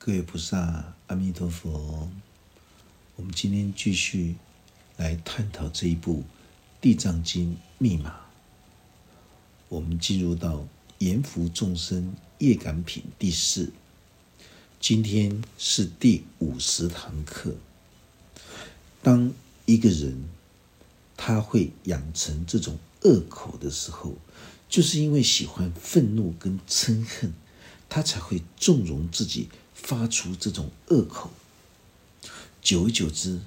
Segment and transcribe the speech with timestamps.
[0.00, 2.08] 各位菩萨，阿弥陀佛。
[3.16, 4.36] 我们今天继续
[4.96, 6.20] 来探讨这一部
[6.80, 8.14] 《地藏经》密码。
[9.68, 13.72] 我们进入到阎浮众生业感品第四，
[14.78, 17.56] 今天是第五十堂课。
[19.02, 19.32] 当
[19.66, 20.28] 一个人
[21.16, 24.14] 他会养成这种恶口的时候，
[24.68, 27.34] 就是因为喜欢愤怒跟嗔恨，
[27.88, 29.48] 他才会纵容自己
[29.82, 31.30] 发出这种恶口。
[32.60, 33.40] 久而久之，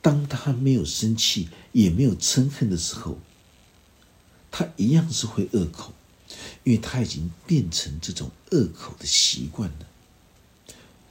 [0.00, 3.18] 当他没有生气也没有嗔恨的时候，
[4.50, 5.92] 他一样是会恶口，
[6.62, 9.86] 因为他已经变成这种恶口的习惯了，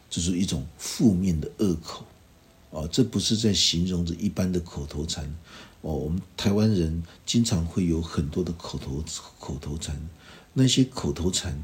[0.10, 2.06] 这是一种负面的恶口。
[2.70, 5.26] 哦，这不是在形容着一般的口头禅。
[5.82, 9.04] 哦，我们台湾人经常会有很多的口头
[9.40, 10.00] 口头禅，
[10.54, 11.62] 那些口头禅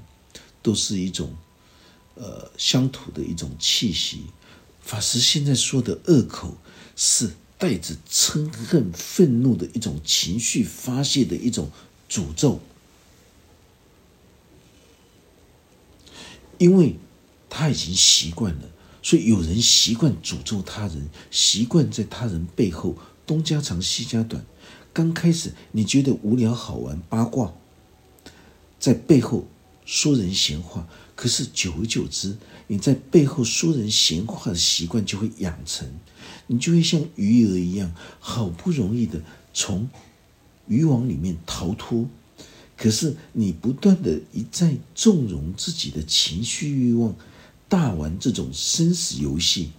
[0.65, 1.35] 都是一种
[2.15, 4.23] 呃乡土的一种气息。
[4.81, 6.57] 法师现在说的恶口，
[6.95, 11.69] 是带着嗔恨、愤怒的一种情绪发泄的一种
[12.09, 12.59] 诅咒，
[16.57, 16.95] 因为
[17.47, 18.61] 他已经习惯了。
[19.03, 22.95] 所以有人习惯诅咒他人，习惯在他人背后
[23.27, 24.43] 东家长西家短。
[24.91, 27.53] 刚开始你觉得无聊好玩八卦，
[28.79, 29.45] 在背后
[29.85, 30.87] 说人闲话。
[31.15, 32.35] 可是久而久之，
[32.67, 35.89] 你在背后说人闲话的习惯就会养成，
[36.47, 39.21] 你就会像鱼儿一样，好不容易的
[39.53, 39.89] 从
[40.67, 42.09] 渔网里面逃脱。
[42.75, 47.15] 可是你不断的一再纵容自己的情绪欲望。
[47.67, 49.71] 大玩这种生死游戏，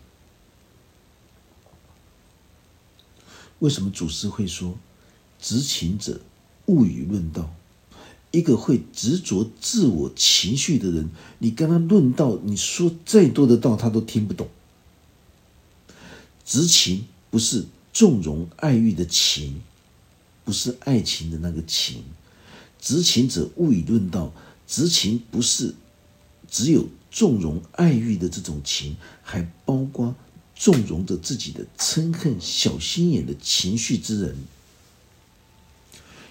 [3.60, 4.76] 为什么祖师会说
[5.40, 6.20] “执情者
[6.66, 7.54] 勿与论道”？
[8.30, 14.48] 一个会执着自我情绪的人，你跟他论道，你说再多的道，他都听不懂。
[16.44, 19.60] 执情不是纵容爱欲的情，
[20.44, 22.02] 不是爱情的那个情。
[22.80, 24.32] 执情者勿以论道，
[24.66, 25.74] 执情不是
[26.50, 26.86] 只有。
[27.08, 30.14] 纵容爱欲的这种情，还包括
[30.54, 34.36] 纵容着自己的嗔恨、小心眼的情绪之人。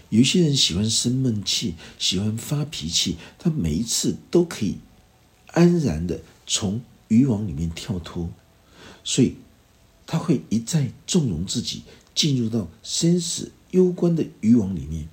[0.09, 4.77] 有些人喜欢生闷气，喜欢发脾气，他每一次都可以
[5.47, 8.29] 安然的从渔网里面跳脱，
[9.03, 9.35] 所以
[10.05, 11.83] 他会一再纵容自己
[12.13, 15.09] 进入到生死攸关的渔网里面。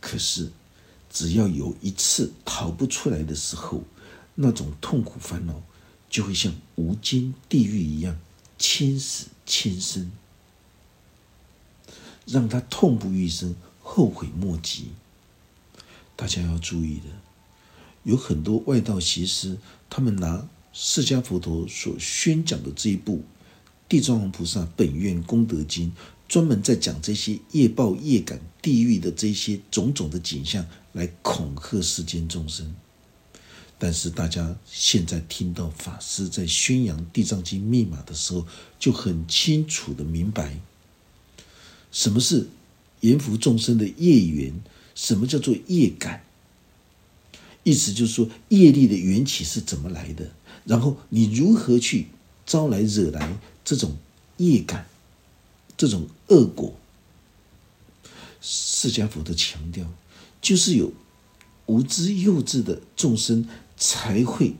[0.00, 0.52] 可是，
[1.10, 3.82] 只要有一次逃不出来的时候，
[4.36, 5.60] 那种痛苦烦恼，
[6.08, 8.16] 就会像无间地狱一样，
[8.58, 10.12] 千死千生，
[12.26, 14.88] 让他痛不欲生，后悔莫及。
[16.14, 17.04] 大家要注意的，
[18.02, 19.56] 有很多外道邪师，
[19.88, 23.18] 他们拿释迦佛陀所宣讲的这一部
[23.88, 25.90] 《地藏王菩萨本愿功德经》，
[26.28, 32.74] 专门在讲这些业报业感、地狱的这些种种的景象，来恐吓世间众生。
[33.78, 38.46] 但是大家现在听到法师在宣扬《地藏经》密码的时候，
[38.78, 40.58] 就很清楚的明白，
[41.90, 42.48] 什么是
[43.00, 44.60] 阎浮众生的业缘，
[44.94, 46.24] 什么叫做业感。
[47.62, 50.32] 意思就是说，业力的缘起是怎么来的，
[50.64, 52.08] 然后你如何去
[52.44, 53.96] 招来惹来这种
[54.36, 54.86] 业感，
[55.76, 56.74] 这种恶果。
[58.40, 59.92] 释迦佛的强调，
[60.40, 60.92] 就是有
[61.66, 63.48] 无知幼稚的众生。
[63.78, 64.54] 才会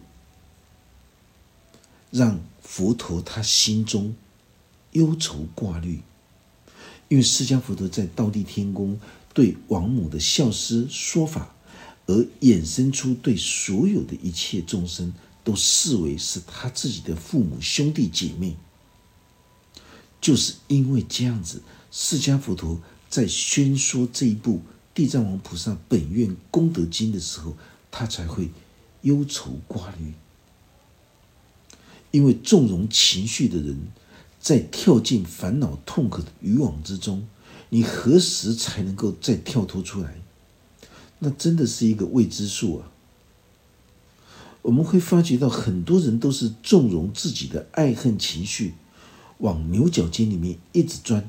[2.11, 4.15] 让佛陀他心中
[4.93, 6.03] 忧愁挂虑，
[7.09, 8.99] 因为释迦佛陀在道地天宫
[9.33, 11.55] 对王母的孝师说法，
[12.07, 15.13] 而衍生出对所有的一切众生
[15.45, 18.57] 都视为是他自己的父母兄弟姐妹，
[20.21, 24.59] 就是因为这样子，释迦佛陀在宣说这一部
[24.95, 27.57] 《地藏王菩萨本愿功德经》的时候，
[27.91, 28.51] 他才会。
[29.03, 30.15] 忧愁挂虑，
[32.11, 33.79] 因为纵容情绪的人，
[34.47, 37.27] 在跳进烦恼痛苦的渔网之中，
[37.71, 40.21] 你何时才能够再跳脱出来？
[41.19, 42.93] 那真的是一个未知数啊！
[44.63, 48.75] 我们会发觉到，很多人都是纵容自己的爱恨情绪，
[49.39, 51.29] 往牛角尖里面一直钻。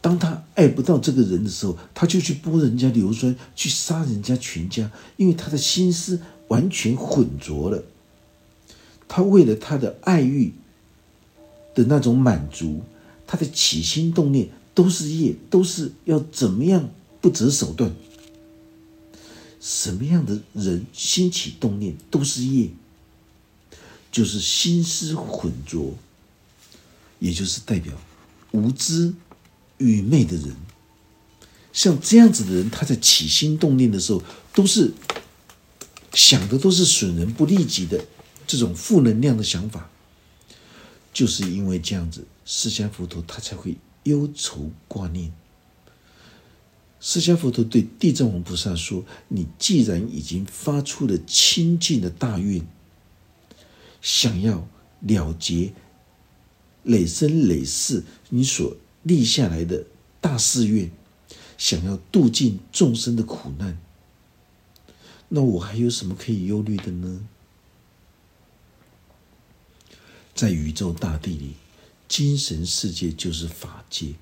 [0.00, 7.84] 当他爱不到这个人的时候，他就去剥人家硫酸，去杀人家全家，因为他的心思完全混浊了。
[9.06, 10.54] 他为了他的爱欲
[11.74, 12.82] 的那种满足，
[13.26, 16.90] 他的起心动念都是业，都是要怎么样
[17.20, 17.94] 不择手段。
[19.60, 22.68] 什么样的人兴起动念都是业，
[24.12, 25.94] 就是心思浑浊，
[27.18, 27.94] 也就是代表
[28.52, 29.14] 无知
[29.78, 30.54] 愚昧的人。
[31.72, 34.22] 像这样子的人，他在起心动念的时候，
[34.52, 34.92] 都是
[36.12, 38.04] 想的都是损人不利己的
[38.46, 39.90] 这种负能量的想法。
[41.14, 45.32] 就是因为这样子，释迦佛陀他才会忧愁挂念。
[47.00, 52.66] 释迦佛陀对地藏王菩萨说：“你既然已经发出了清净的大愿，
[54.02, 54.66] 想要
[55.00, 55.72] 了结
[56.82, 59.84] 累生累世你所立下来的
[60.20, 60.90] 大誓愿，
[61.56, 63.78] 想要度尽众生的苦难，
[65.28, 67.28] 那我还有什么可以忧虑的呢？”
[70.34, 71.52] 在宇宙大地里，
[72.08, 74.14] 精神世界就是法界。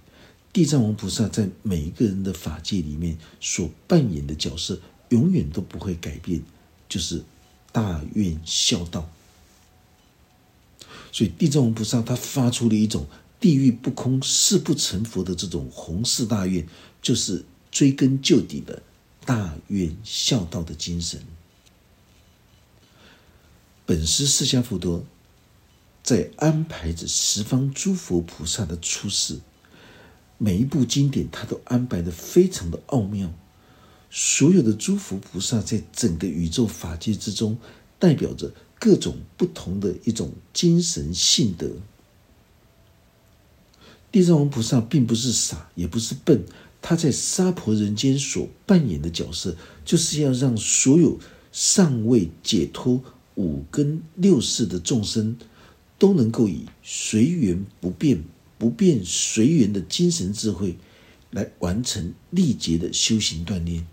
[0.52, 4.78] 地藏王菩萨在每一个人的法界里面所扮演的角色，
[5.08, 6.42] 永远都不会改变，
[6.88, 7.24] 就是
[7.72, 9.10] 大愿孝道。
[11.10, 13.06] 所以地藏王菩萨他发出了一种
[13.40, 16.66] 地狱不空、誓不成佛的这种弘誓大愿，
[17.00, 18.82] 就是追根究底的
[19.24, 21.22] 大愿孝道的精神。
[23.86, 25.02] 本师释迦佛陀。
[26.02, 29.38] 在安排着十方诸佛菩萨的出世，
[30.36, 33.32] 每一部经典他都安排的非常的奥妙。
[34.10, 37.56] 所有的诸佛菩萨在整个宇宙法界之中，
[37.98, 41.70] 代表着各种不同的一种精神性德。
[44.10, 46.44] 地藏王菩萨并不是傻，也不是笨，
[46.82, 51.18] 他在娑婆人间所扮演的角色，就是要让所有
[51.52, 53.02] 尚未解脱
[53.36, 55.38] 五根六识的众生。
[56.02, 58.24] 都能够以随缘不变、
[58.58, 60.76] 不变随缘的精神智慧，
[61.30, 63.86] 来完成历劫的修行锻炼。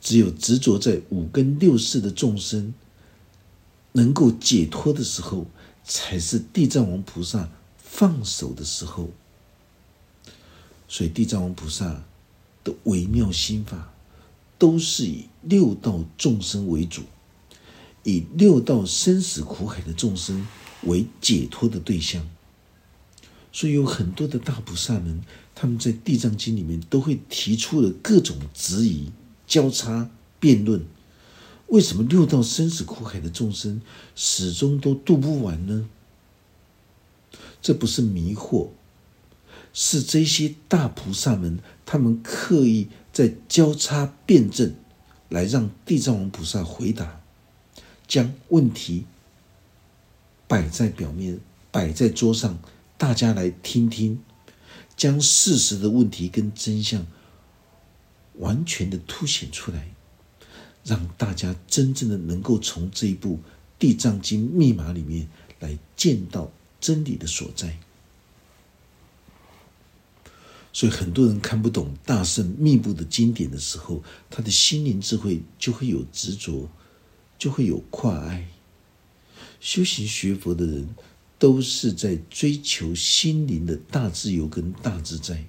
[0.00, 2.72] 只有执着在五根六识的众生
[3.92, 5.46] 能够解脱的时候，
[5.84, 9.10] 才是地藏王菩萨放手的时候。
[10.88, 12.02] 所以，地藏王菩萨
[12.64, 13.92] 的微妙心法，
[14.56, 17.02] 都是以六道众生为主。
[18.06, 20.46] 以六道生死苦海的众生
[20.84, 22.24] 为解脱的对象，
[23.50, 25.20] 所以有很多的大菩萨们，
[25.56, 29.10] 他们在《地藏经》里面都会提出了各种质疑、
[29.44, 30.08] 交叉
[30.38, 30.86] 辩论：
[31.66, 33.82] 为什么六道生死苦海的众生
[34.14, 35.88] 始终都渡不完呢？
[37.60, 38.68] 这不是迷惑，
[39.72, 44.76] 是这些大菩萨们他们刻意在交叉辩证，
[45.28, 47.20] 来让地藏王菩萨回答。
[48.08, 49.04] 将问题
[50.46, 51.40] 摆在表面，
[51.72, 52.58] 摆在桌上，
[52.96, 54.20] 大家来听听，
[54.96, 57.06] 将事实的问题跟真相
[58.34, 59.90] 完全的凸显出来，
[60.84, 63.36] 让大家真正的能够从这一部
[63.78, 65.28] 《地藏经》密码里面
[65.58, 67.78] 来见到真理的所在。
[70.72, 76.68] 所以很多人看不懂大圣密布的经典的时候，他的心灵智慧就会有执着。
[77.38, 78.48] 就会有跨爱。
[79.60, 80.94] 修行学佛的人，
[81.38, 85.44] 都是在追求心灵的大自由跟大自在。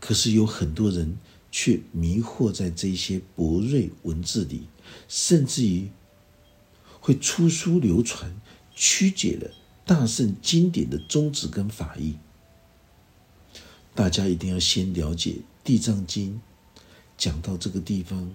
[0.00, 1.18] 可是有很多人
[1.50, 4.68] 却迷惑在这些博瑞文字里，
[5.08, 5.88] 甚至于
[7.00, 8.34] 会出书流传，
[8.74, 9.50] 曲解了
[9.84, 12.16] 大圣经典的宗旨跟法义。
[13.94, 15.30] 大家一定要先了解
[15.62, 16.40] 《地藏经》，
[17.16, 18.30] 讲到这个地方。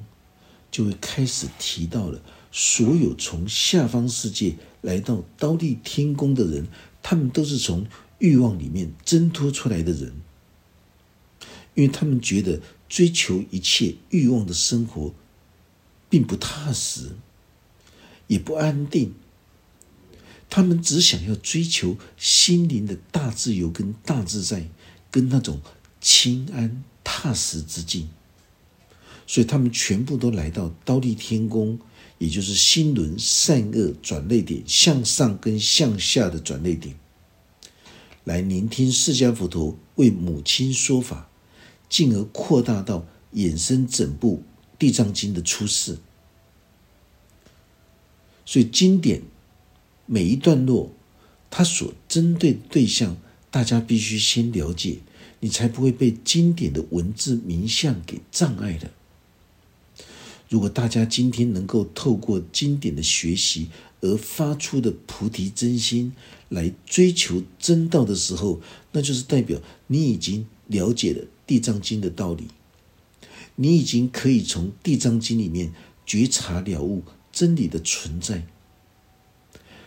[0.71, 2.21] 就会开始提到了
[2.51, 6.67] 所有从下方世界来到刀立天宫的人，
[7.01, 7.85] 他们都是从
[8.19, 10.13] 欲望里面挣脱出来的人，
[11.75, 15.13] 因为他们觉得追求一切欲望的生活
[16.09, 17.11] 并不踏实，
[18.27, 19.13] 也不安定，
[20.49, 24.69] 他们只想要追求心灵的大自由跟大自在，
[25.11, 25.61] 跟那种
[26.01, 28.09] 清安踏实之境。
[29.29, 31.77] 所以他们全部都来到刀立天宫，
[32.17, 36.95] 也就是心轮善恶转类点向上跟向下的转类点，
[38.23, 41.29] 来聆听释迦佛陀为母亲说法，
[41.87, 43.05] 进而扩大到
[43.35, 44.41] 衍生整部
[44.79, 45.99] 地藏经的出世。
[48.47, 49.21] 所以经典
[50.07, 50.91] 每一段落，
[51.51, 53.15] 它所针对的对象，
[53.51, 54.97] 大家必须先了解，
[55.39, 58.89] 你才不会被经典的文字名相给障碍了。
[60.49, 63.69] 如果大家今天能够透过经典的学习
[64.01, 66.11] 而发出的菩提真心
[66.49, 68.59] 来追求真道的时候，
[68.91, 72.47] 那就是代表你已经了解了《地藏经》的道理，
[73.55, 75.71] 你已经可以从《地藏经》里面
[76.03, 78.47] 觉察了悟真理的存在，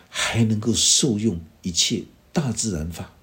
[0.07, 3.13] 还能够受用一切大自然法。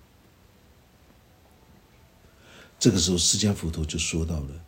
[2.78, 4.64] 这个时候，释迦佛陀就说到了：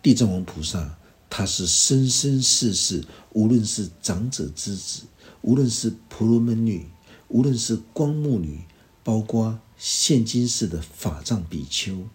[0.00, 0.98] 地藏王菩萨，
[1.34, 5.04] 他是生生世世，无论是长者之子，
[5.40, 6.84] 无论是婆罗门女，
[7.28, 8.66] 无论是光目女，
[9.02, 12.06] 包括现今世的法藏比丘。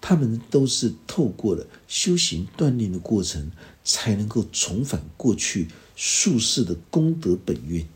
[0.00, 3.50] 他们都是透过了修行锻炼的过程，
[3.82, 7.88] 才能够重返过去宿世的功德本愿。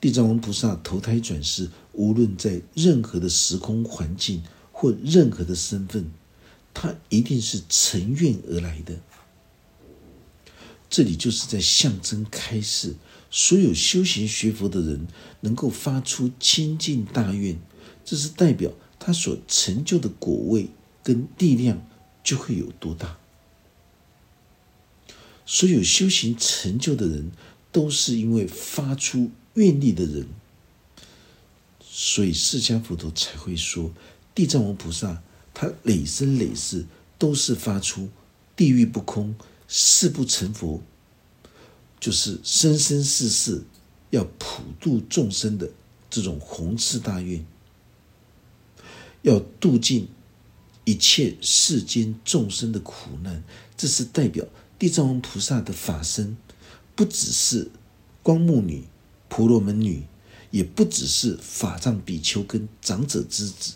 [0.00, 6.12] 地藏王菩萨投胎转世，无论在任何的时空环境或任何的身份，
[6.74, 9.00] 他一定是成愿而来的。
[10.90, 12.96] 这里就是在象征开示，
[13.30, 15.08] 所有修行学佛的人
[15.40, 17.58] 能够发出清净大愿，
[18.04, 18.72] 这是代表。
[19.06, 20.70] 他所成就的果位
[21.02, 21.86] 跟力量
[22.22, 23.18] 就会有多大？
[25.44, 27.30] 所有修行成就的人，
[27.70, 30.26] 都是因为发出愿力的人，
[31.82, 33.92] 所以释迦佛陀才会说，
[34.34, 35.22] 地藏王菩萨
[35.54, 36.84] 他累生累世
[37.16, 38.10] 都是发出
[38.56, 39.34] 地狱不空，
[39.68, 40.82] 誓不成佛，
[41.98, 43.62] 就是生生世世
[44.10, 45.70] 要普度众生的
[46.10, 47.46] 这种宏誓大愿。
[49.22, 50.08] 要度尽
[50.84, 53.42] 一切世间众生的苦难，
[53.74, 54.44] 这是代表
[54.78, 56.36] 地藏王菩萨的法身，
[56.94, 57.70] 不只是
[58.22, 58.84] 光目女、
[59.30, 60.02] 婆罗门女，
[60.50, 63.74] 也不只是法藏比丘跟长者之子，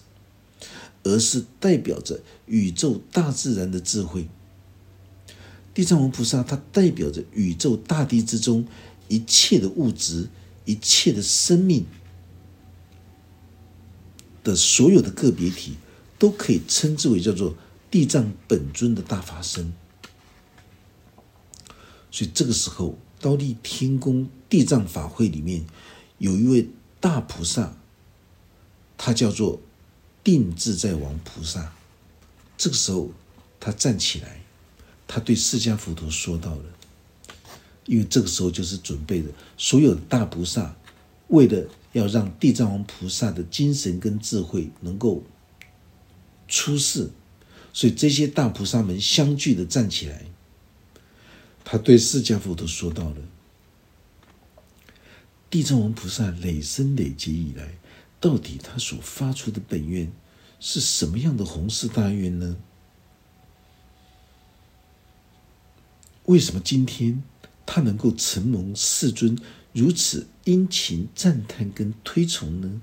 [1.09, 4.29] 而是代表着宇宙大自然的智慧。
[5.75, 8.67] 地藏王菩萨，它代表着宇宙大地之中
[9.09, 10.29] 一切的物质、
[10.65, 11.87] 一切的生命。
[14.45, 15.75] 的所有的个别体
[16.19, 17.55] 都可以称之为叫做
[17.91, 19.75] 地藏本尊的大法身，
[22.11, 25.67] 所以这个时候，刀立天宫地藏法会里面
[26.17, 27.77] 有一位大菩萨，
[28.97, 29.61] 他叫做
[30.29, 31.73] 定自在王菩萨。
[32.59, 33.11] 这个时候，
[33.59, 34.43] 他站起来，
[35.07, 36.65] 他对释迦佛陀说到了，
[37.87, 40.77] 因为这个时候就是准备的所有的大菩萨
[41.29, 41.67] 为了。
[41.93, 45.25] 要让地藏王菩萨的精神跟智慧能够
[46.47, 47.09] 出世，
[47.73, 50.27] 所以这些大菩萨们相继的站起来。
[51.65, 53.17] 他对释迦佛陀说到了：
[55.49, 57.79] 地藏王菩萨累生累劫以来，
[58.21, 60.13] 到底他所发出的本愿
[60.59, 62.57] 是什么样的宏誓大愿呢？
[66.25, 67.23] 为什么今天
[67.65, 69.39] 他能够承蒙世尊？
[69.73, 72.81] 如此殷勤赞叹跟推崇呢？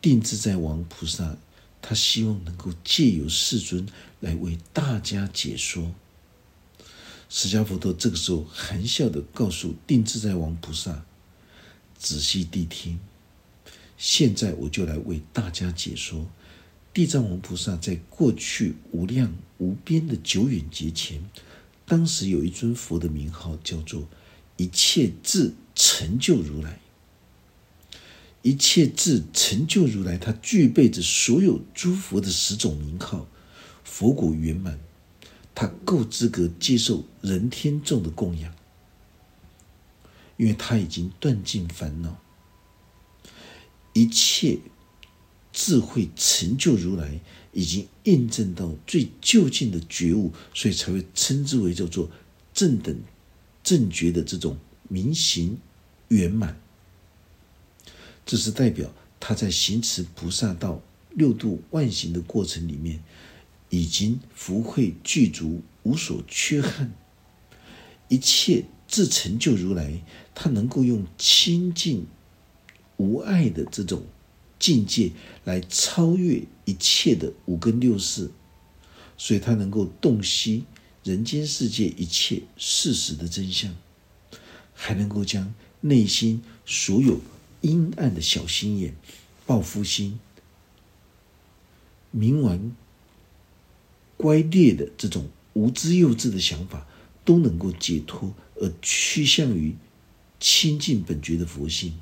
[0.00, 1.36] 定自在王菩萨，
[1.82, 3.88] 他希望能够借由世尊
[4.20, 5.92] 来为大家解说。
[7.28, 11.04] 释迦佛陀这个时候含笑的告诉定自在王菩萨
[11.98, 13.00] ：“仔细谛听，
[13.98, 16.26] 现在我就来为大家解说。
[16.94, 21.22] 地藏王菩萨在过去无量无边的久远劫前，
[21.84, 24.08] 当时有一尊佛的名号叫做。”
[24.60, 26.80] 一切自成就如来，
[28.42, 33.28] 一切自成就如来，他具备着所有诸佛的十种名号，
[33.84, 34.80] 佛果圆满，
[35.54, 38.52] 他够资格接受人天众的供养，
[40.36, 42.20] 因为他已经断尽烦恼，
[43.98, 44.58] 一切
[45.52, 47.20] 智慧成就如来，
[47.52, 52.08] 已经印证到最究竟的觉悟，所以才会称之为叫做
[52.54, 52.96] 正等。
[53.64, 54.56] 正觉的这种
[54.88, 55.58] 明行
[56.08, 56.58] 圆满，
[58.24, 63.02] 这是代表他在行持菩萨道六度万行的过程里面，
[63.68, 66.94] 已经福慧具足，无所缺憾，
[68.08, 70.02] 一切自成就如来，
[70.34, 72.06] 他能够用清净
[72.98, 74.04] 无爱的这种
[74.58, 75.10] 境界
[75.44, 78.30] 来超越一切的五根六识，
[79.16, 80.64] 所以他能够洞悉。
[81.04, 83.74] 人间世界一切事实的真相，
[84.74, 87.20] 还能够将内心所有
[87.62, 88.94] 阴暗的小心眼、
[89.46, 90.18] 报复心、
[92.14, 92.76] 冥顽
[94.18, 96.86] 乖劣的这种无知幼稚的想法，
[97.24, 99.74] 都能够解脱，而趋向于
[100.38, 101.94] 清净本觉的佛性，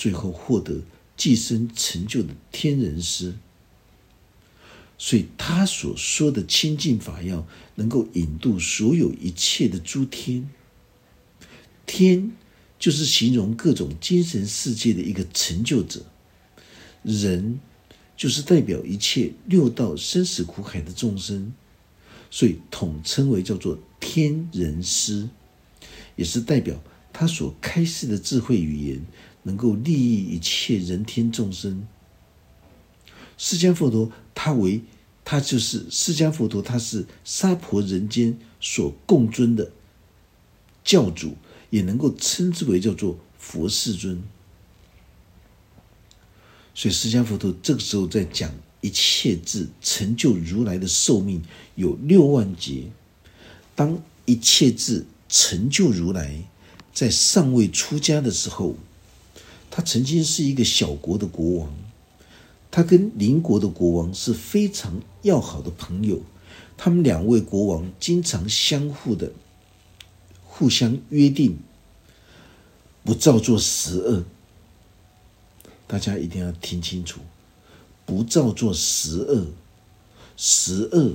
[0.00, 0.80] 最后获得
[1.14, 3.34] 寄生成就的天人师。
[4.96, 10.48] 所以他所说的清净法要，能够引渡所有一切的诸天。
[11.84, 12.32] 天
[12.78, 16.02] 就是形容各种精神世界的一个成就者，
[17.02, 17.60] 人
[18.16, 21.52] 就是代表一切六道生死苦海的众生，
[22.30, 25.28] 所以统称为叫做天人师，
[26.16, 29.04] 也是代表他所开示的智慧语言，
[29.42, 31.86] 能够利益一切人天众生。
[33.36, 34.82] 释迦佛陀，他为
[35.24, 39.70] 他就是释迦佛陀，他是娑婆人间所共尊的
[40.84, 41.36] 教主，
[41.70, 44.22] 也能够称之为叫做佛世尊。
[46.74, 51.42] 所以释迦佛陀这个时候在讲一切智成就如来的寿命
[51.74, 52.84] 有六万劫。
[53.74, 56.44] 当一切智成就如来，
[56.92, 58.76] 在尚未出家的时候，
[59.70, 61.72] 他曾经是一个小国的国王。
[62.72, 66.20] 他跟邻国的国王是非常要好的朋友，
[66.76, 69.32] 他们两位国王经常相互的
[70.44, 71.58] 互相约定，
[73.02, 74.24] 不造作十恶。
[75.88, 77.20] 大家一定要听清楚，
[78.06, 79.46] 不造作十恶，
[80.36, 81.14] 十恶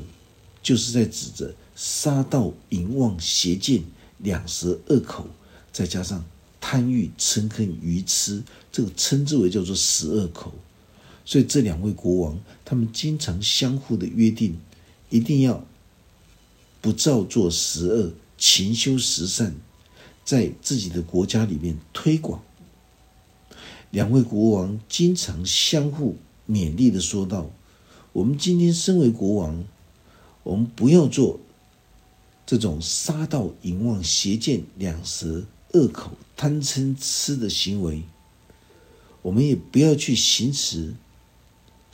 [0.62, 3.82] 就是在指着杀盗淫妄邪见
[4.18, 5.28] 两舌恶口，
[5.72, 6.26] 再加上
[6.68, 8.42] 贪欲嗔恨愚痴，
[8.72, 10.52] 这个称之为叫做十恶口。
[11.24, 14.58] 所以这两位国王，他们经常相互的约定，
[15.12, 15.64] 一定要
[16.82, 19.56] 不造作十恶，勤修十善，
[20.24, 22.42] 在自己的国家里面推广。
[23.92, 26.18] 两位国王经常相互
[26.50, 27.52] 勉励的说道
[28.12, 29.64] ：“我们今天身为国王，
[30.42, 31.40] 我们不要做
[32.44, 35.46] 这种杀盗淫妄邪见两舌
[35.76, 38.04] 恶口贪嗔痴的行为，
[39.22, 40.96] 我们也不要去行持。”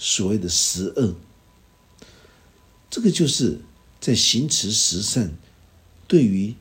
[0.04, 1.14] 所谓的十恶，
[2.90, 3.60] 这个就是
[4.00, 5.38] 在行持十善，
[6.08, 6.56] 对于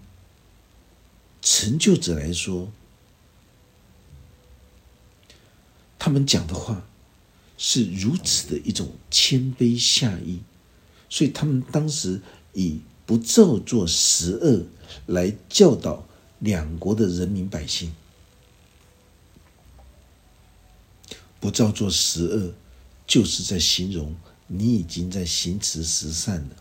[1.41, 2.71] 成就者来说，
[5.99, 6.87] 他们讲的话
[7.57, 10.41] 是如此的一种谦卑下意，
[11.09, 12.21] 所以他们当时
[12.53, 14.67] 以不造作十恶
[15.07, 16.07] 来教导
[16.41, 17.95] 两国的人民百姓，
[21.39, 22.53] 不造作十恶。
[23.07, 24.15] 就是在形容
[24.47, 26.57] 你已经在行持十善了，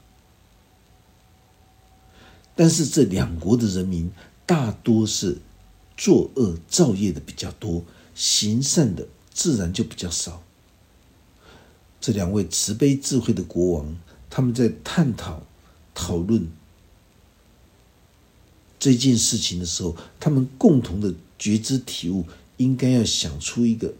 [2.55, 4.09] 但是这两国的人民
[4.47, 5.37] 大多是
[5.95, 10.41] 作恶造业的比较多，行善的自然就比较少。
[12.01, 13.95] 这两位慈悲智慧的国王，
[14.27, 15.43] 他们在探讨
[15.93, 16.47] 讨论
[18.79, 22.25] 这件事情的时候，他们共同的觉知体悟，
[22.57, 23.93] 应该要想出一个。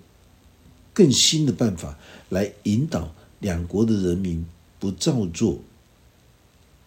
[0.91, 4.45] 更新的办法来引导两国的人民
[4.79, 5.59] 不造作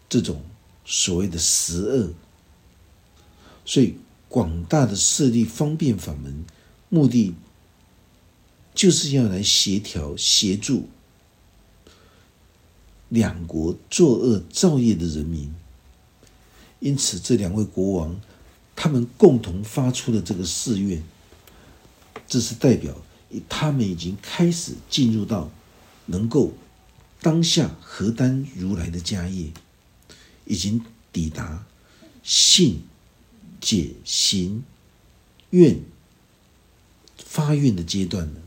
[0.07, 0.43] 这种
[0.85, 2.13] 所谓的十恶，
[3.65, 3.95] 所以
[4.27, 6.45] 广大的设立方便法门，
[6.89, 7.33] 目的
[8.75, 10.87] 就是要来协调协助
[13.09, 15.51] 两国作恶造业的人民。
[16.83, 18.19] 因此，这两位国王
[18.75, 21.01] 他们共同发出了这个誓愿，
[22.27, 22.93] 这是代表。
[23.47, 25.49] 他们已经开始进入到
[26.07, 26.51] 能够
[27.21, 29.47] 当下何担如来的家业，
[30.45, 31.65] 已经抵达
[32.21, 32.81] 信
[33.61, 34.63] 解行
[35.51, 35.79] 愿
[37.17, 38.41] 发愿的阶段了。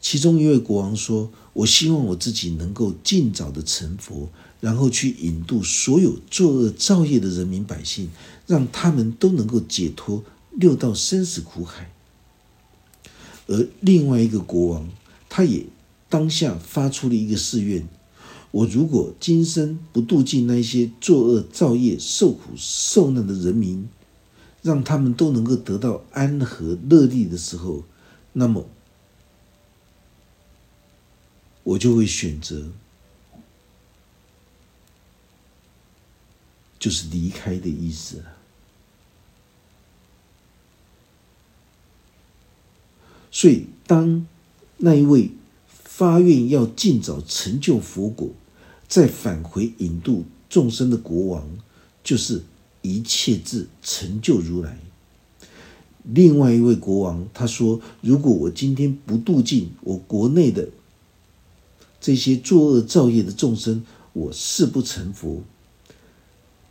[0.00, 4.30] 其中一位国王说：“我希望我自己能够尽早的成佛，
[4.60, 8.10] 然后去引渡所有作恶造业的人民百姓，
[8.46, 11.90] 让他们都能够解脱六道生死苦海。”
[13.48, 14.88] 而另外一个国王，
[15.28, 15.66] 他也
[16.08, 17.88] 当下发出了一个誓愿：
[18.52, 23.88] 我如果今生不度尽那些作恶造业、受苦受难的人民，
[24.62, 27.82] 让他们都能够得到安和乐利的时候，
[28.34, 28.66] 那么
[31.64, 32.70] 我就会选择，
[36.80, 38.24] 就是离开的意思了。
[43.30, 44.26] 所以，当
[44.78, 45.30] 那一位
[45.68, 48.30] 发愿要尽早成就佛果，
[48.88, 51.48] 再返回引渡众生的国王，
[52.02, 52.42] 就是
[52.82, 54.78] 一切智成就如来。
[56.02, 60.70] 另外一位国王他说：“如果我今天不度尽我国内的
[62.00, 65.42] 这些作恶造业的众生，我誓不成佛。”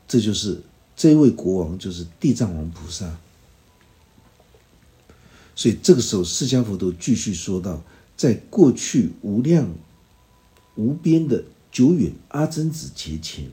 [0.09, 0.61] 这就是
[0.97, 3.15] 这位国王，就是地藏王菩萨。
[5.55, 7.83] 所以这个时候，释迦佛陀继续说道
[8.17, 9.69] ：“在过去无量
[10.75, 13.51] 无边的久远阿僧子节前，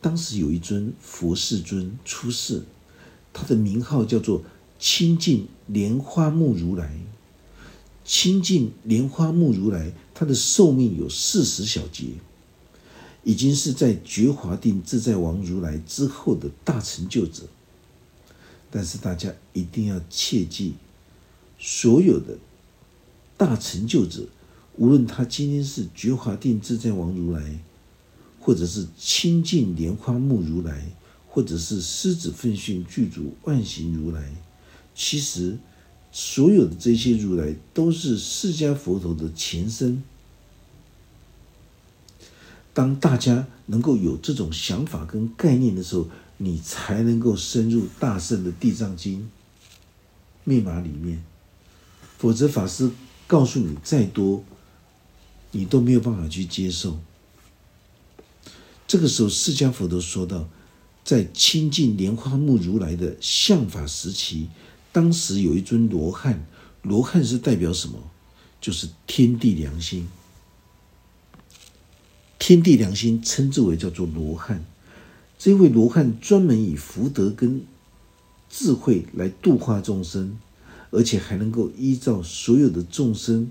[0.00, 2.64] 当时有一尊佛世尊出世，
[3.32, 4.42] 他的名号叫做
[4.80, 6.98] 清净莲花目如来。
[8.04, 12.06] 清净莲花目如来，他的寿命有四十小劫，
[13.24, 17.42] 已经是在觉华定自在王如来之后的大成就者。
[18.70, 20.74] 但是大家一定要切记，
[21.58, 22.36] 所有的
[23.36, 24.26] 大成就者，
[24.76, 27.60] 无论他今天是觉华定自在王如来，
[28.40, 30.86] 或者是清净莲花目如来，
[31.28, 34.34] 或者是狮子奋训具足万行如来，
[34.94, 35.56] 其实
[36.10, 40.02] 所有的这些如来都是释迦佛陀的前身。
[42.74, 49.30] 当大家能够有这种想法跟概念的时候，你才能够深入大圣的地藏经
[50.42, 51.24] 密码里面，
[52.18, 52.90] 否则法师
[53.26, 54.44] 告诉你再多，
[55.52, 56.98] 你都没有办法去接受。
[58.86, 60.48] 这个时候，释迦佛陀说到，
[61.04, 64.48] 在亲近莲花目如来的相法时期，
[64.92, 66.44] 当时有一尊罗汉，
[66.82, 68.10] 罗汉是代表什么？
[68.60, 70.08] 就是天地良心，
[72.46, 74.62] 天地良心称之为叫做罗汉。
[75.38, 77.64] 这位罗汉专门以福德跟
[78.50, 80.38] 智慧来度化众生，
[80.90, 83.50] 而且还能够依照所有的众生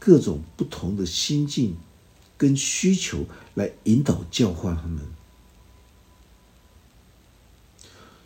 [0.00, 1.76] 各种不同的心境
[2.36, 4.98] 跟需求来引导教化他们。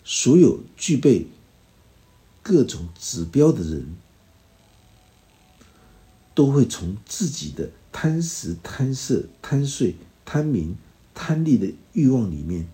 [0.02, 1.26] 所有具备
[2.42, 3.94] 各种指标的人，
[6.34, 9.94] 都会从自己的贪食、贪色、贪睡、
[10.26, 10.76] 贪名。
[11.18, 12.68] 贪利的欲望里面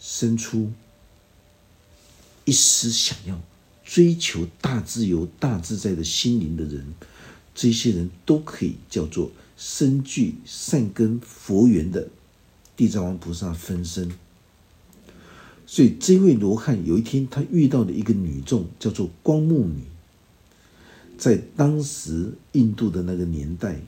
[0.00, 0.72] 生出
[2.44, 3.40] 一丝想要
[3.84, 6.94] 追求大自由、大自在的心灵的人，
[7.54, 12.08] 这些人都可以叫做身具善根佛缘的
[12.76, 14.10] 地藏王菩萨分身。
[15.64, 19.84] 所以，这位罗汉有一天，他遇到了一个女众，叫做光目女。
[21.22, 23.80] 在当时印度的那个年代，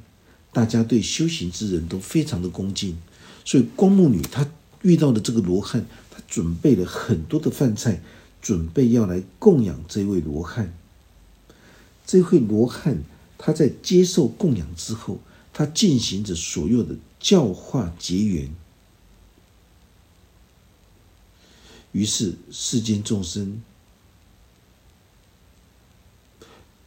[0.53, 2.97] 大家对修行之人都非常的恭敬。
[3.45, 4.49] 所以，光目女她
[4.83, 8.01] 遇到的这个罗汉，她准备了很多的饭菜，
[8.41, 10.73] 准备要来供养这位罗汉。
[12.07, 13.03] 这位罗汉
[13.37, 15.19] 他在接受供养之后，
[15.53, 18.49] 他进行着所有的教化结缘，
[21.91, 23.61] 于是世间众生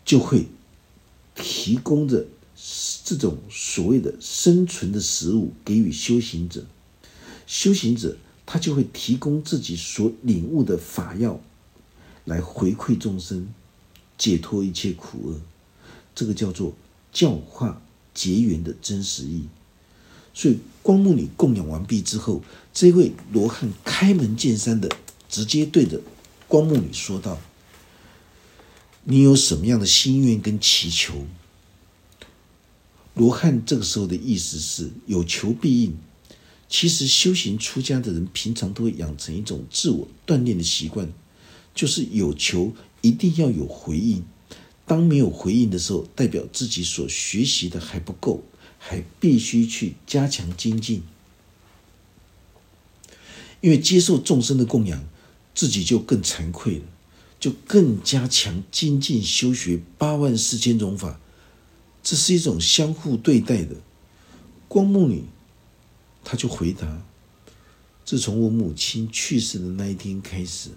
[0.07, 0.47] 就会
[1.35, 2.25] 提供着。
[3.03, 6.65] 这种所谓的生存的食物给予修行者，
[7.45, 8.17] 修行者
[8.47, 11.39] 他就会提供自己所领悟的法药，
[12.25, 13.47] 来回馈众生，
[14.17, 15.39] 解脱一切苦厄。
[16.15, 16.73] 这个叫做
[17.13, 17.81] 教化
[18.13, 19.43] 结缘的真实意。
[20.33, 22.41] 所以光目女供养完毕之后，
[22.73, 24.89] 这位罗汉开门见山的
[25.29, 26.01] 直接对着
[26.47, 27.39] 光目女说道
[29.09, 31.25] ：“你有什么样的心愿跟祈求？”
[33.15, 35.97] 罗汉这个时候的意思是有求必应。
[36.69, 41.09] 其实修行出家的人平常都会养成一种自我锻炼的习惯，
[41.73, 44.25] 就是有求一定要有回应。
[44.85, 48.43] 当没有回应的时候，代表自己所学习的还不够，
[48.77, 51.01] 还必须去加强精进。
[53.61, 55.07] 因为接受众生的供养，
[55.55, 56.83] 自己就更惭愧了，
[57.39, 61.19] 就更加强精进修学八万四千种法。
[62.03, 63.75] 这是一种相互对待的。
[64.69, 65.23] 光目女，
[66.23, 67.01] 她就回答
[68.05, 70.69] ：“自从我母亲去世的那一天开始，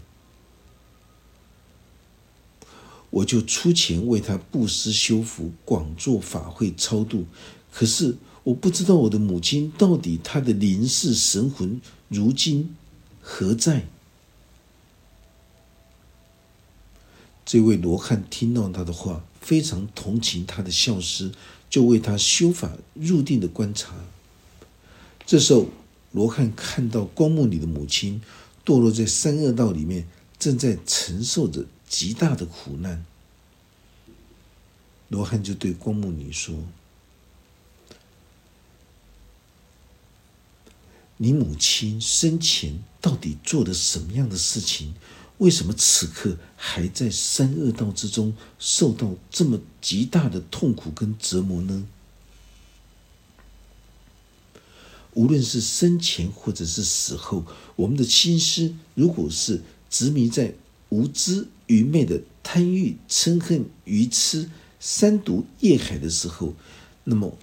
[3.11, 7.27] 我就出钱为她布施修福，广做法会超度。
[7.73, 12.75] 可是我不知道我的母亲到底她的灵世神魂如今
[13.21, 13.87] 何在。”
[17.45, 19.25] 这位罗汉听到他的话。
[19.41, 21.33] 非常同情他的孝师，
[21.71, 23.95] 就为他修法入定的观察。
[25.25, 25.69] 这时候，
[26.13, 28.21] 罗汉看到光目女的母亲
[28.67, 30.07] 堕落在三恶道里面，
[30.39, 33.07] 正在承受着极大的苦难。
[35.09, 36.55] 罗汉就对光目女说
[41.17, 44.95] ：“你母亲生前到底做了什么样的事情？”
[45.41, 51.87] 为什么此刻还在三恶道之中受到这么极大的痛苦跟折磨呢？
[55.15, 60.53] 无论是生前或者是死后，我们的心思如果是执迷在
[60.91, 66.55] 无知愚昧的贪欲嗔恨愚痴三毒业海的时候，
[67.05, 67.39] 那么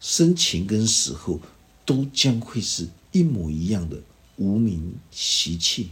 [0.00, 1.38] 生前跟死后
[1.84, 4.02] 都将会是一模一样的
[4.36, 5.90] 无名习气。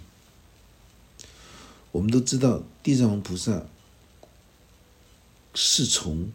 [1.92, 3.66] 我们都知道，地藏王菩萨
[5.54, 6.30] 是从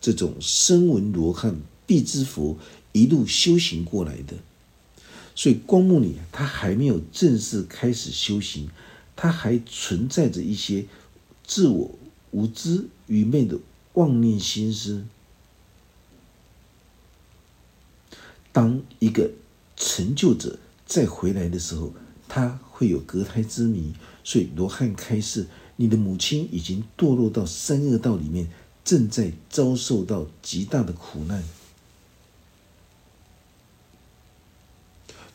[0.00, 1.56] 这种声闻罗汉
[1.86, 2.56] 必之佛
[2.92, 4.36] 一路修行过来的。
[5.34, 8.68] 所以光目女她还没有正式开始修行，
[9.16, 10.86] 她还存在着一些
[11.44, 11.90] 自我
[12.30, 13.58] 无知、愚昧的
[13.94, 15.04] 妄念心思。
[18.52, 19.30] 当一个
[19.76, 21.92] 成就者再回来的时候，
[22.28, 23.92] 他会有隔胎之谜。
[24.30, 28.48] 所以罗汉开示：你的母亲已经堕落到三恶道里面，
[28.84, 31.42] 正在遭受到极大的苦难。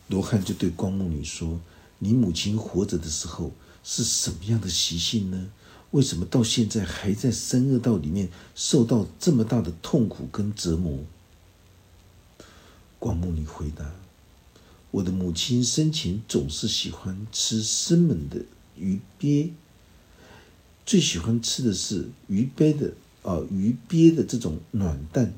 [0.08, 1.60] 罗汉就对光目女说
[2.00, 3.52] ：“你母亲活着的时候
[3.84, 5.50] 是什么样的习性呢？
[5.90, 11.00] 为什么到现在还在三恶道里面受到这么大的痛苦跟折磨？”
[12.98, 13.92] 光目女回答
[14.90, 18.46] ：“我的母亲生前总是喜欢吃生猛的
[18.78, 19.50] 鱼鳖，
[20.84, 25.32] 最喜欢吃的是鱼鳖的啊鱼鳖的这种软蛋。”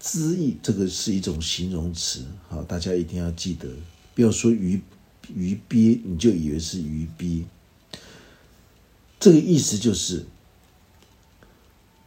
[0.00, 3.68] 恣意，这个是一种形容词，好，大家一定要记得，
[4.14, 4.80] 不要说鱼
[5.34, 7.44] 鱼鳖，你就以为是鱼鳖。
[9.18, 10.24] 这个意思就是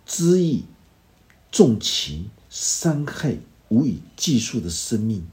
[0.08, 0.64] 恣意、
[1.52, 3.38] 重情、伤害
[3.68, 5.28] 无以计数的生命，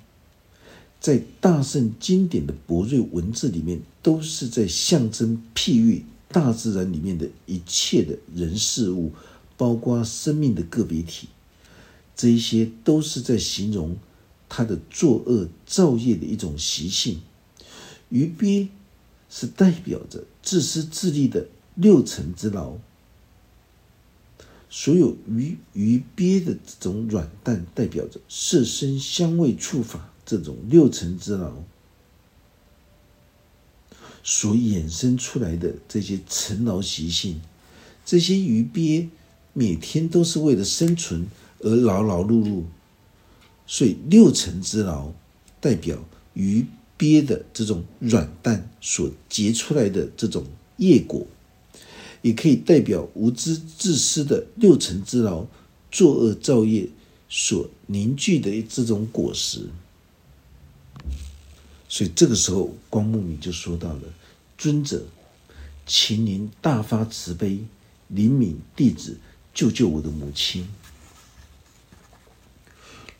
[1.01, 9.13] 在大圣经典的博瑞文字里面，都是在象征譬喻大自然里面的一切的人事物，
[9.57, 11.29] 包括生命的个别体。
[12.17, 13.97] 这一些都是在形容
[14.49, 17.21] 他的作恶造业的一种习性。
[18.09, 18.69] 鱼鳖
[19.31, 22.73] 是代表着自私自利的六尘之劳。
[24.69, 31.51] 所有鱼鱼鳖的这种软蛋，代表着色身香味触法这种六层之劳
[34.23, 37.41] 所衍生出来的这些尘劳习性。
[38.05, 39.09] 这些鱼鳖
[39.55, 41.27] 每天都是为了生存。
[41.61, 42.63] 而劳劳碌碌，
[43.67, 45.11] 所以六层之劳
[45.61, 45.99] 代表
[46.35, 46.65] 鱼
[46.97, 50.45] 鳖的这种软蛋所结出来的这种
[50.77, 51.27] 业果，
[52.23, 55.47] 也可以代表无知自私的六层之劳
[55.91, 56.89] 作恶造业
[57.29, 59.63] 所凝聚的这种果实。
[61.89, 64.03] 所以这个时候，光目女就说到了
[64.59, 65.07] ：“尊者，
[65.87, 67.61] 请您大发慈悲，
[68.13, 69.19] 怜悯弟子，
[69.55, 70.69] 救救我的母亲。”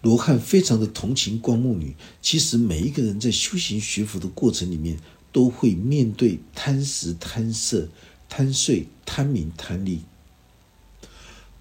[0.03, 1.97] 罗汉非常的同情光目女。
[2.23, 4.99] 其实每一个人在修行学佛的过程里面，
[5.33, 7.89] 都会面对贪食、贪色、
[8.29, 10.03] 贪睡、贪名、贪利，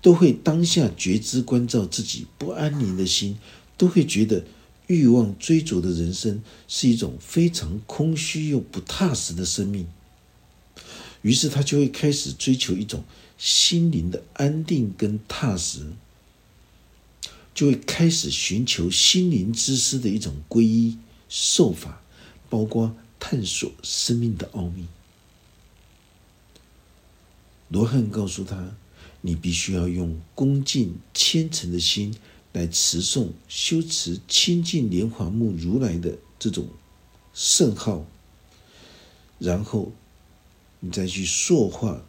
[0.02, 3.40] 都会当下觉知关照自己不安宁的心，
[3.76, 4.44] 都会觉得
[4.88, 9.88] 欲望追逐的人生是一种非常空虚又不踏实的生命。
[11.22, 13.04] 于是他就会开始追求一种
[13.38, 15.88] 心灵的安定跟踏实。
[17.54, 22.04] 就会开始寻求心灵之师的一种皈依受法，
[22.52, 24.86] 包括探索生命的奥秘。
[27.70, 28.76] 罗汉告诉他
[29.22, 32.16] ：“你必须要用恭敬虔诚的心
[32.58, 36.68] 来持诵修持清净莲华目如来的这种
[37.34, 38.06] 圣号，
[39.38, 39.92] 然后
[40.80, 42.04] 你再去塑化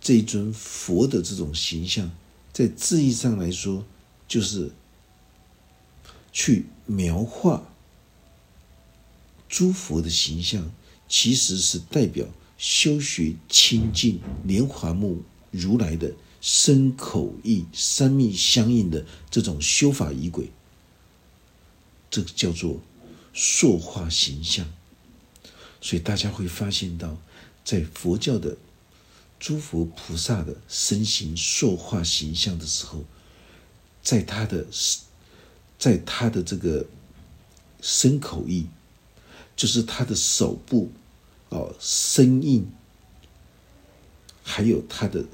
[0.00, 2.10] 这尊佛的这种形象，
[2.52, 3.84] 在字义上来说。”
[4.28, 4.70] 就是
[6.32, 7.70] 去描画
[9.46, 10.72] 诸佛的形象，
[11.06, 20.50] 其实是代表修学清净莲华目如来的身口意三密相应的这种修法仪轨，
[22.10, 22.82] 这个叫做
[23.32, 24.70] 塑化形象。
[25.80, 27.16] 所以大家会发现到，
[27.64, 28.58] 在佛教的
[29.40, 33.04] 诸佛菩萨的身形塑化形象的时候。
[34.04, 34.66] 在他的，
[35.78, 36.84] 在他的这个
[37.80, 38.66] 身口意，
[39.54, 40.90] 就是他的手部，
[41.50, 42.66] 哦，身印，
[44.42, 45.24] 还有他的，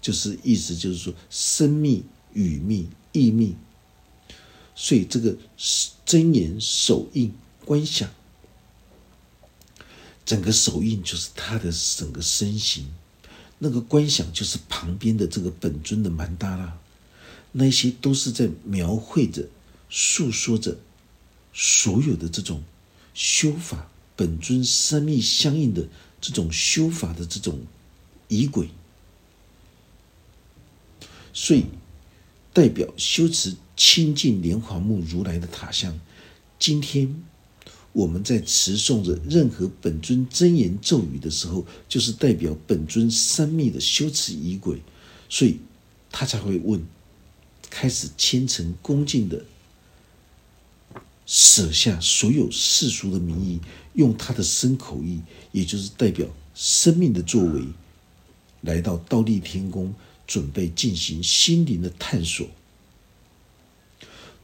[0.00, 3.56] 就是意思就是说，生密、语密、意密，
[4.74, 5.36] 所以这个
[6.04, 7.32] 真言手印
[7.64, 8.08] 观想，
[10.24, 12.86] 整个手印就是他的整个身形，
[13.58, 16.78] 那个观想就是旁边的这个本尊的曼达拉。
[17.52, 19.48] 那些都是在描绘着、
[19.88, 20.76] 诉说着
[21.52, 22.62] 所有的这种
[23.14, 25.88] 修法本尊生命相应的
[26.20, 27.60] 这种修法的这种
[28.28, 28.68] 仪轨，
[31.40, 31.66] 所以
[32.52, 35.96] 代表修持清净莲华目如来的塔像。
[36.58, 37.22] 今天
[37.92, 44.82] 我们在持诵着任何本尊真言咒语的时候，就是代表本尊生命的修持仪轨，
[45.28, 45.60] 所以。
[46.10, 46.82] 他才会问，
[47.68, 49.44] 开始虔诚恭敬的
[51.26, 53.60] 舍下所有世俗的名义，
[53.92, 55.20] 用他的身口意，
[55.52, 57.62] 也就是代表生命的作为，
[58.62, 59.94] 来到倒立天宫，
[60.28, 62.46] 准备进行心灵的探索，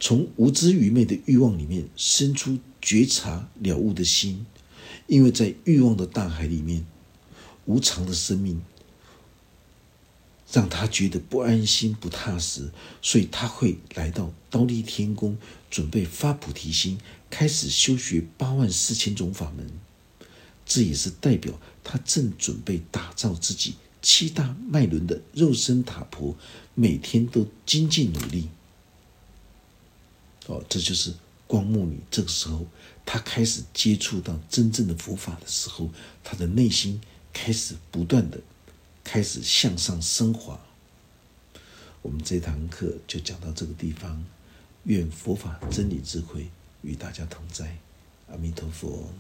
[0.01, 4.45] 从无知愚昧的欲望里面生出觉察了悟的心，
[5.07, 6.85] 因为在欲望的大海里面，
[7.67, 8.61] 无常的生命。
[10.53, 12.71] 让他觉得不安心、不踏实，
[13.03, 15.37] 所以他会来到刀立天宫，
[15.69, 16.97] 准备发菩提心，
[17.29, 19.69] 开始修学八万四千种法门。
[20.65, 26.37] 这也是代表他正准备打造自己七大脉轮的肉身塔婆，
[26.75, 28.51] 每天都精进努力。
[30.47, 31.15] 哦，这就是
[31.47, 32.67] 光目女这个时候，
[33.07, 35.89] 她开始接触到真正的佛法的时候，
[36.23, 37.01] 她的内心
[37.33, 38.39] 开始不断的。
[39.03, 40.59] 开始向上升华。
[42.01, 44.25] 我们这堂课就讲到这个地方。
[44.85, 46.49] 愿佛法真理智慧
[46.81, 47.77] 与大家同在。
[48.31, 49.11] 阿弥陀佛。